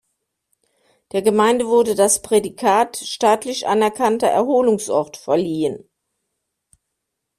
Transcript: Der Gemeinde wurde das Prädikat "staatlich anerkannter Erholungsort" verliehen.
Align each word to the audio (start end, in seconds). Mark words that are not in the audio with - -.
Der 1.11 1.21
Gemeinde 1.21 1.67
wurde 1.67 1.93
das 1.93 2.23
Prädikat 2.23 2.97
"staatlich 2.97 3.67
anerkannter 3.67 4.29
Erholungsort" 4.29 5.15
verliehen. 5.15 5.87